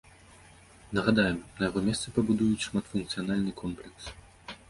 Нагадаем, 0.97 1.35
на 1.59 1.67
яго 1.69 1.83
месцы 1.89 2.15
пабудуюць 2.17 2.65
шматфункцыянальны 2.67 3.51
комплекс. 3.63 4.03